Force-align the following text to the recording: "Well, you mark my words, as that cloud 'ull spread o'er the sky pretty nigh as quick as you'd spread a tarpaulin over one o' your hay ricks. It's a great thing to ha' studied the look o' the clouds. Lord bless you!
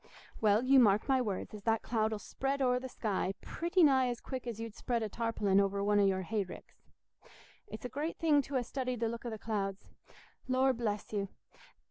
"Well, 0.41 0.63
you 0.63 0.79
mark 0.79 1.07
my 1.07 1.21
words, 1.21 1.53
as 1.53 1.61
that 1.65 1.83
cloud 1.83 2.11
'ull 2.11 2.17
spread 2.17 2.59
o'er 2.59 2.79
the 2.79 2.89
sky 2.89 3.35
pretty 3.39 3.83
nigh 3.83 4.07
as 4.09 4.19
quick 4.19 4.47
as 4.47 4.59
you'd 4.59 4.73
spread 4.73 5.03
a 5.03 5.09
tarpaulin 5.09 5.59
over 5.59 5.83
one 5.83 5.99
o' 5.99 6.03
your 6.03 6.23
hay 6.23 6.43
ricks. 6.43 6.87
It's 7.67 7.85
a 7.85 7.97
great 7.97 8.17
thing 8.17 8.41
to 8.41 8.57
ha' 8.59 8.63
studied 8.65 8.99
the 8.99 9.07
look 9.09 9.27
o' 9.27 9.29
the 9.29 9.37
clouds. 9.37 9.89
Lord 10.47 10.77
bless 10.77 11.13
you! 11.13 11.27